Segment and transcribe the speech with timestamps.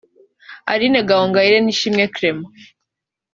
[0.71, 2.51] Aline Gahongayire na Ishimwe Clement